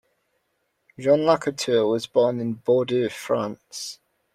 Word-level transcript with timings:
Jean 0.99 1.27
Lacouture 1.27 1.85
was 1.87 2.07
born 2.07 2.39
in 2.39 2.53
Bordeaux, 2.55 3.07
France. 3.07 3.99